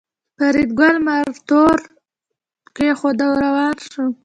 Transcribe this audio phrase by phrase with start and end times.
[0.37, 1.79] فریدګل مارتول
[2.75, 4.05] کېښود او روان شو